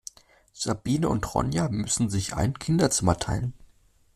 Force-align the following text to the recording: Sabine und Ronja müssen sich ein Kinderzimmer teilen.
Sabine 0.53 1.07
und 1.09 1.35
Ronja 1.35 1.69
müssen 1.69 2.09
sich 2.09 2.33
ein 2.33 2.55
Kinderzimmer 2.57 3.17
teilen. 3.19 3.53